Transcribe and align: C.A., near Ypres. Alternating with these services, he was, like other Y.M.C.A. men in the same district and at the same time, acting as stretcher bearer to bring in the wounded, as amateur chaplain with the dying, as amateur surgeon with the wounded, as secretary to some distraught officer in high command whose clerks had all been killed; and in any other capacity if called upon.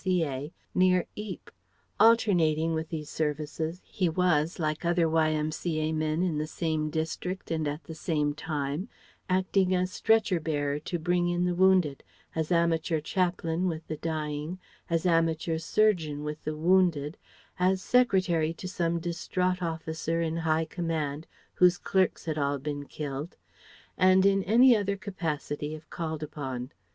C.A., 0.03 0.51
near 0.73 1.05
Ypres. 1.15 1.53
Alternating 1.99 2.73
with 2.73 2.89
these 2.89 3.07
services, 3.11 3.83
he 3.85 4.09
was, 4.09 4.57
like 4.57 4.83
other 4.83 5.07
Y.M.C.A. 5.07 5.91
men 5.91 6.23
in 6.23 6.39
the 6.39 6.47
same 6.47 6.89
district 6.89 7.51
and 7.51 7.67
at 7.67 7.83
the 7.83 7.93
same 7.93 8.33
time, 8.33 8.89
acting 9.29 9.75
as 9.75 9.91
stretcher 9.91 10.39
bearer 10.39 10.79
to 10.79 10.97
bring 10.97 11.27
in 11.29 11.45
the 11.45 11.53
wounded, 11.53 12.03
as 12.33 12.51
amateur 12.51 12.99
chaplain 12.99 13.67
with 13.67 13.85
the 13.87 13.97
dying, 13.97 14.57
as 14.89 15.05
amateur 15.05 15.59
surgeon 15.59 16.23
with 16.23 16.43
the 16.45 16.57
wounded, 16.57 17.15
as 17.59 17.79
secretary 17.79 18.53
to 18.55 18.67
some 18.67 18.97
distraught 18.99 19.61
officer 19.61 20.19
in 20.19 20.37
high 20.37 20.65
command 20.65 21.27
whose 21.53 21.77
clerks 21.77 22.25
had 22.25 22.39
all 22.39 22.57
been 22.57 22.85
killed; 22.85 23.37
and 23.99 24.25
in 24.25 24.41
any 24.45 24.75
other 24.75 24.97
capacity 24.97 25.75
if 25.75 25.87
called 25.91 26.23
upon. 26.23 26.71